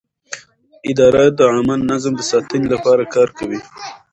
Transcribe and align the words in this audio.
اداره 0.91 1.23
د 1.37 1.39
عامه 1.51 1.75
نظم 1.89 2.13
د 2.17 2.21
ساتنې 2.31 2.67
لپاره 2.73 3.03
کار 3.15 3.29
کوي. 3.37 3.59